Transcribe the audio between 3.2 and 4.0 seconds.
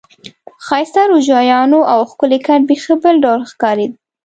ډول ښکارېد.